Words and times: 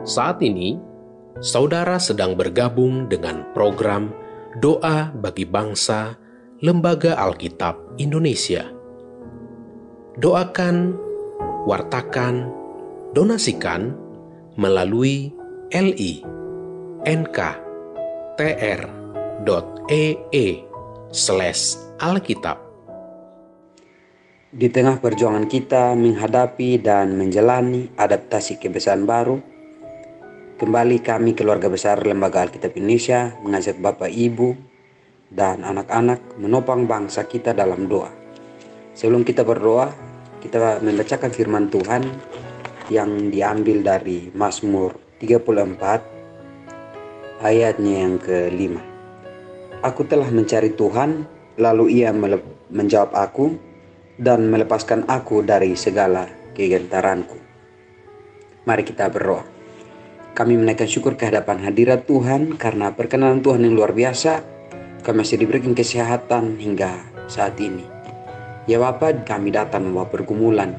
Saat 0.00 0.40
ini, 0.40 0.80
saudara 1.44 2.00
sedang 2.00 2.32
bergabung 2.32 3.04
dengan 3.04 3.44
program 3.52 4.08
Doa 4.56 5.12
bagi 5.12 5.44
Bangsa 5.44 6.16
Lembaga 6.64 7.20
Alkitab 7.20 8.00
Indonesia. 8.00 8.64
Doakan, 10.16 10.96
wartakan, 11.68 12.48
donasikan 13.12 13.92
melalui 14.56 15.36
li 15.68 16.24
nk.tr.ee 17.04 17.46
slash 21.12 21.76
alkitab. 22.00 22.56
Di 24.50 24.66
tengah 24.72 24.96
perjuangan 24.98 25.44
kita 25.46 25.92
menghadapi 25.92 26.80
dan 26.80 27.14
menjalani 27.14 27.92
adaptasi 27.94 28.58
kebiasaan 28.58 29.06
baru, 29.06 29.59
kembali 30.60 31.00
kami 31.00 31.32
keluarga 31.32 31.72
besar 31.72 32.04
Lembaga 32.04 32.44
Alkitab 32.44 32.76
Indonesia 32.76 33.32
mengajak 33.40 33.80
Bapak 33.80 34.12
Ibu 34.12 34.52
dan 35.32 35.64
anak-anak 35.64 36.36
menopang 36.36 36.84
bangsa 36.84 37.24
kita 37.24 37.56
dalam 37.56 37.88
doa. 37.88 38.12
Sebelum 38.92 39.24
kita 39.24 39.40
berdoa, 39.40 39.88
kita 40.44 40.84
membacakan 40.84 41.32
firman 41.32 41.72
Tuhan 41.72 42.04
yang 42.92 43.32
diambil 43.32 43.80
dari 43.80 44.28
Mazmur 44.36 45.00
34 45.16 47.40
ayatnya 47.40 47.94
yang 48.04 48.20
kelima. 48.20 48.84
Aku 49.80 50.04
telah 50.04 50.28
mencari 50.28 50.76
Tuhan, 50.76 51.24
lalu 51.56 52.04
ia 52.04 52.12
menjawab 52.68 53.16
aku, 53.16 53.56
dan 54.20 54.52
melepaskan 54.52 55.08
aku 55.08 55.40
dari 55.40 55.72
segala 55.72 56.28
kegentaranku. 56.52 57.40
Mari 58.68 58.84
kita 58.84 59.08
berdoa. 59.08 59.59
Kami 60.30 60.54
menaikkan 60.54 60.86
syukur 60.86 61.18
kehadapan 61.18 61.60
hadirat 61.66 62.06
Tuhan 62.06 62.54
karena 62.54 62.94
perkenanan 62.94 63.42
Tuhan 63.42 63.66
yang 63.66 63.74
luar 63.74 63.90
biasa. 63.90 64.40
Kami 65.02 65.26
masih 65.26 65.42
diberikan 65.42 65.74
kesehatan 65.74 66.60
hingga 66.60 67.02
saat 67.26 67.58
ini. 67.58 67.82
Ya 68.70 68.78
Bapa, 68.78 69.10
kami 69.26 69.50
datang 69.50 69.90
membawa 69.90 70.06
pergumulan. 70.06 70.76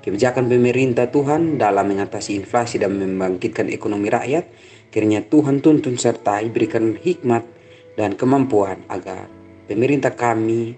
Kebijakan 0.00 0.48
pemerintah 0.48 1.08
Tuhan 1.08 1.56
dalam 1.56 1.88
mengatasi 1.88 2.36
inflasi 2.36 2.76
dan 2.80 2.96
membangkitkan 2.96 3.72
ekonomi 3.72 4.12
rakyat, 4.12 4.44
kiranya 4.92 5.24
Tuhan 5.24 5.64
tuntun 5.64 5.96
sertai 5.96 6.52
berikan 6.52 6.96
hikmat 6.96 7.44
dan 7.96 8.16
kemampuan 8.16 8.84
agar 8.88 9.28
pemerintah 9.64 10.12
kami 10.12 10.76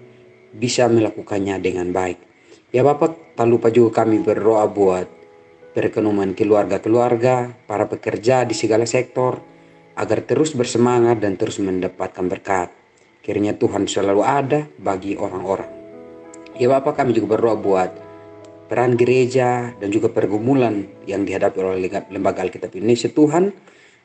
bisa 0.55 0.87
melakukannya 0.87 1.59
dengan 1.59 1.91
baik. 1.91 2.19
Ya 2.71 2.83
Bapak, 2.87 3.39
tak 3.39 3.47
lupa 3.47 3.71
juga 3.71 4.03
kami 4.03 4.23
berdoa 4.23 4.67
buat 4.71 5.16
perekonomian 5.77 6.33
keluarga-keluarga, 6.33 7.53
para 7.69 7.85
pekerja 7.85 8.49
di 8.49 8.57
segala 8.57 8.89
sektor, 8.89 9.45
agar 9.93 10.25
terus 10.25 10.57
bersemangat 10.57 11.21
dan 11.21 11.37
terus 11.37 11.61
mendapatkan 11.61 12.25
berkat. 12.25 12.73
Kiranya 13.21 13.53
Tuhan 13.61 13.85
selalu 13.85 14.25
ada 14.25 14.65
bagi 14.81 15.21
orang-orang. 15.21 15.69
Ya 16.57 16.73
Bapak, 16.73 16.97
kami 16.97 17.13
juga 17.13 17.37
berdoa 17.37 17.61
buat 17.61 17.91
peran 18.73 18.97
gereja 18.97 19.77
dan 19.77 19.93
juga 19.93 20.09
pergumulan 20.09 20.89
yang 21.05 21.29
dihadapi 21.29 21.61
oleh 21.61 21.93
Lembaga 22.09 22.41
Alkitab 22.41 22.73
Indonesia 22.73 23.13
Tuhan 23.13 23.53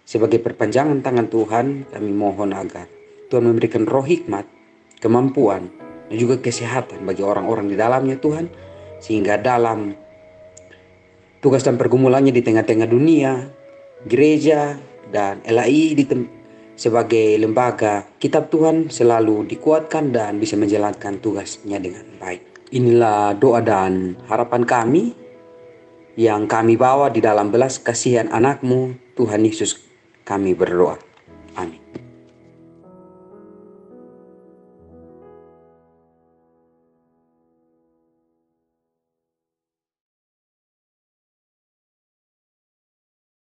sebagai 0.04 0.44
perpanjangan 0.44 1.00
tangan 1.00 1.28
Tuhan 1.32 1.66
kami 1.88 2.12
mohon 2.12 2.52
agar 2.52 2.92
Tuhan 3.32 3.48
memberikan 3.48 3.88
roh 3.88 4.04
hikmat, 4.04 4.44
kemampuan, 5.00 5.72
dan 6.12 6.16
juga 6.20 6.36
kesehatan 6.44 7.08
bagi 7.08 7.24
orang-orang 7.24 7.72
di 7.72 7.80
dalamnya 7.80 8.20
Tuhan 8.20 8.52
sehingga 9.00 9.40
dalam 9.40 9.96
tugas 11.42 11.66
dan 11.66 11.76
pergumulannya 11.76 12.32
di 12.32 12.46
tengah-tengah 12.46 12.88
dunia 12.88 13.50
gereja 14.06 14.78
dan 15.10 15.42
LAI 15.44 15.98
di 15.98 16.06
sebagai 16.78 17.38
lembaga 17.38 18.08
kitab 18.18 18.50
Tuhan 18.50 18.90
selalu 18.90 19.50
dikuatkan 19.50 20.14
dan 20.14 20.38
bisa 20.38 20.56
menjalankan 20.58 21.20
tugasnya 21.20 21.78
dengan 21.78 22.06
baik. 22.18 22.72
Inilah 22.72 23.36
doa 23.36 23.60
dan 23.60 24.16
harapan 24.32 24.64
kami 24.64 25.12
yang 26.16 26.48
kami 26.48 26.80
bawa 26.80 27.12
di 27.12 27.20
dalam 27.20 27.52
belas 27.52 27.82
kasihan 27.84 28.32
anakmu 28.32 28.96
Tuhan 29.20 29.44
Yesus 29.44 29.84
kami 30.24 30.56
berdoa. 30.56 31.12